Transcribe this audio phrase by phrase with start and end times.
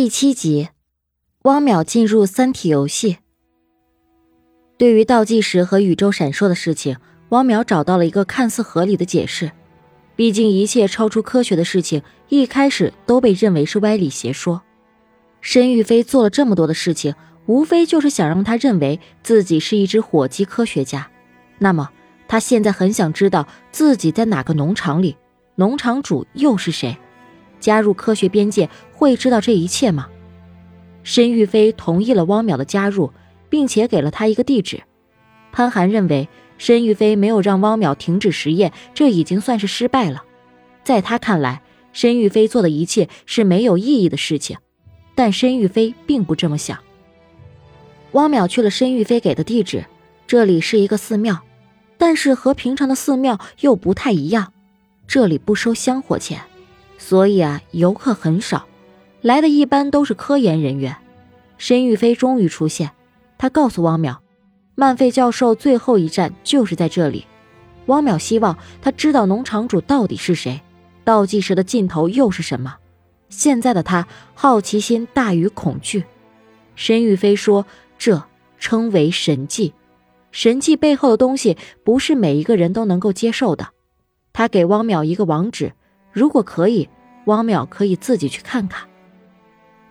[0.00, 0.68] 第七集，
[1.42, 3.16] 汪淼进入三体游戏。
[4.78, 6.98] 对于倒计时和宇宙闪烁的事情，
[7.30, 9.50] 汪淼找到了一个看似合理的解释。
[10.14, 14.62] 毕竟一切超出科学的事情，一开始都被认为是歪理邪说。
[15.40, 21.10] 申玉飞做了这么多的事情，无非就是想让他认为自己是一只火鸡科学家。
[21.58, 21.90] 那么，
[22.28, 25.16] 他现在很想知道自己在哪个农场里，
[25.56, 26.96] 农场主又是谁？
[27.60, 30.08] 加入科学边界会知道这一切吗？
[31.02, 33.12] 申玉飞同意了汪淼的加入，
[33.48, 34.82] 并且给了他一个地址。
[35.52, 40.24] 潘寒认为申玉飞没有让汪淼停止实验，这已经算是失败了。
[40.84, 44.58] 在他看来，申玉飞做的一切是没有意义的事情，
[45.14, 46.78] 但申玉飞并不这么想。
[48.12, 49.84] 汪淼去了申玉飞给的地址，
[50.26, 51.40] 这里是一个寺庙，
[51.96, 54.52] 但是和平常的寺庙又不太一样，
[55.06, 56.40] 这里不收香火钱。
[56.98, 58.66] 所以啊，游客很少，
[59.22, 60.94] 来的一般都是科研人员。
[61.56, 62.90] 申玉飞终于出现，
[63.38, 64.18] 他告诉汪淼，
[64.74, 67.24] 曼费教授最后一站就是在这里。
[67.86, 70.60] 汪淼希望他知道农场主到底是谁，
[71.04, 72.76] 倒计时的尽头又是什么。
[73.28, 76.04] 现在的他好奇心大于恐惧。
[76.74, 77.64] 申玉飞说
[77.96, 78.22] ：“这
[78.58, 79.72] 称为神迹，
[80.30, 83.68] 神迹背后的东西不是每一个人都能够接受的。”
[84.32, 85.72] 他给汪淼一个网址。
[86.12, 86.88] 如果可以，
[87.26, 88.88] 汪淼可以自己去看看。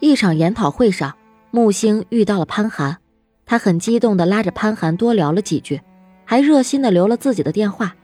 [0.00, 1.16] 一场研讨会上，
[1.50, 2.98] 木星遇到了潘寒，
[3.46, 5.80] 他很激动地拉着潘寒多聊了几句，
[6.24, 7.94] 还热心地留了自己的电话。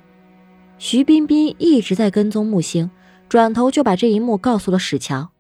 [0.79, 2.91] 徐彬彬一直在跟踪木星，
[3.29, 5.31] 转头就把这一幕告诉了史强。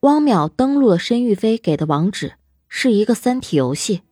[0.00, 2.34] 汪淼登录了申玉飞给的网址，
[2.68, 4.02] 是一个三体游戏，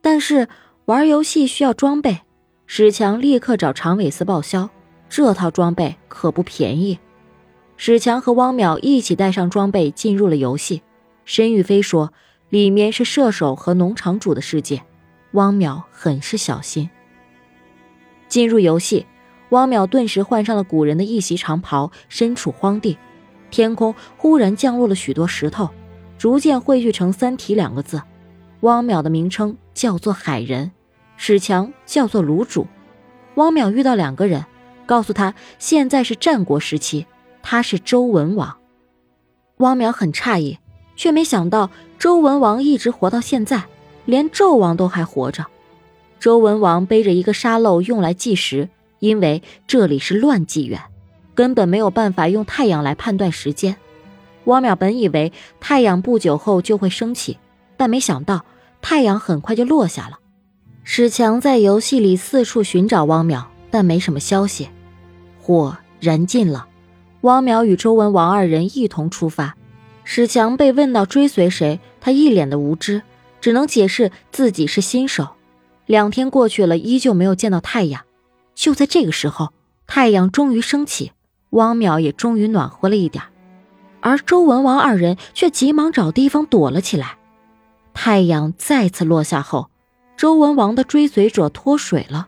[0.00, 0.48] 但是
[0.86, 2.20] 玩游戏需要装备，
[2.66, 4.70] 史强立刻找常伟思报销。
[5.08, 6.98] 这套装备可不便宜，
[7.76, 10.82] 史强和汪淼一起带上装备进入了游戏。
[11.24, 12.12] 申玉飞说
[12.50, 14.82] ：“里面是射手和农场主的世界。”
[15.32, 16.88] 汪淼很是小心。
[18.28, 19.06] 进入游戏，
[19.50, 22.98] 汪淼顿时换上了古人的一袭长袍，身处荒地，
[23.50, 25.70] 天空忽然降落了许多石头，
[26.18, 28.02] 逐渐汇聚成“三体”两个字。
[28.60, 30.72] 汪淼的名称叫做海人，
[31.16, 32.66] 史强叫做卤煮。
[33.36, 34.44] 汪淼遇到两个人。
[34.86, 37.06] 告诉他，现在是战国时期，
[37.42, 38.56] 他是周文王。
[39.58, 40.58] 汪淼很诧异，
[40.96, 43.64] 却没想到周文王一直活到现在，
[44.04, 45.44] 连纣王都还活着。
[46.20, 48.68] 周文王背着一个沙漏用来计时，
[49.00, 50.80] 因为这里是乱纪元，
[51.34, 53.76] 根本没有办法用太阳来判断时间。
[54.44, 57.38] 汪淼本以为太阳不久后就会升起，
[57.76, 58.44] 但没想到
[58.80, 60.18] 太阳很快就落下了。
[60.84, 64.68] 史强在游戏里四处寻找汪淼，但没什么消息。
[65.46, 66.66] 火燃尽了，
[67.20, 69.54] 汪淼与周文王二人一同出发。
[70.02, 73.02] 史强被问到追随谁，他一脸的无知，
[73.40, 75.28] 只能解释自己是新手。
[75.86, 78.02] 两天过去了，依旧没有见到太阳。
[78.56, 79.52] 就在这个时候，
[79.86, 81.12] 太阳终于升起，
[81.50, 83.22] 汪淼也终于暖和了一点，
[84.00, 87.18] 而周文王二人却急忙找地方躲了起来。
[87.94, 89.70] 太阳再次落下后，
[90.16, 92.26] 周文王的追随者脱水了。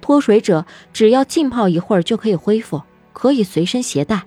[0.00, 4.24] 脱水者只要浸泡一会儿就可以恢复，可以随身携带，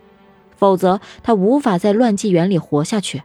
[0.56, 3.24] 否则他无法在乱纪元里活下去。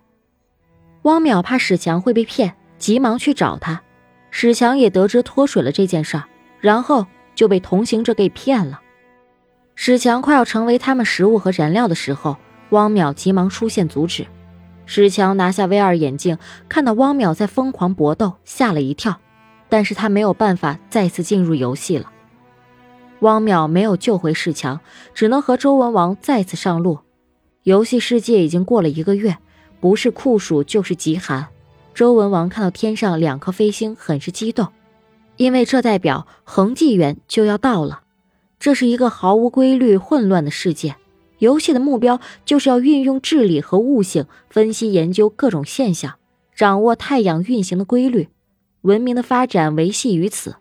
[1.03, 3.82] 汪淼怕史强会被骗，急忙去找他。
[4.31, 6.25] 史强也得知脱水了这件事儿，
[6.60, 8.81] 然后就被同行者给骗了。
[9.75, 12.37] 史强快要成为他们食物和燃料的时候，
[12.70, 14.26] 汪淼急忙出现阻止。
[14.84, 16.37] 史强拿下 V 二眼镜，
[16.69, 19.20] 看到汪淼在疯狂搏斗，吓了一跳，
[19.69, 22.10] 但是他没有办法再次进入游戏了。
[23.21, 24.81] 汪淼没有救回世强，
[25.15, 27.01] 只能和周文王再次上路。
[27.65, 29.37] 游戏世界已经过了一个月，
[29.81, 31.49] 不是酷暑就是极寒。
[31.95, 34.69] 周文王看到天上两颗飞星，很是激动，
[35.37, 38.03] 因为这代表恒纪元就要到了。
[38.61, 40.97] 这是一个毫无规律、混乱的世界。
[41.39, 46.14] 游戏的目标就是要运用智力和悟性，分析研究各种现象，
[46.55, 48.29] 掌握太阳运行的规律。
[48.82, 50.56] 文明的发展维系于此。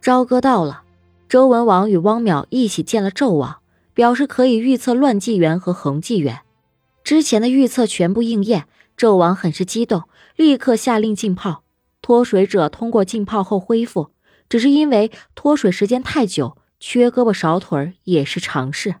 [0.00, 0.82] 朝歌到了。
[1.28, 3.58] 周文王与汪淼一起见了纣王，
[3.92, 6.40] 表示可以预测乱纪元和恒纪元。
[7.04, 8.66] 之前的预测全部应验，
[8.96, 10.04] 纣王很是激动，
[10.36, 11.64] 立刻下令浸泡。
[12.00, 14.08] 脱水者通过浸泡后恢复，
[14.48, 18.94] 只是因为脱水时间太久，缺胳膊少腿也是常事。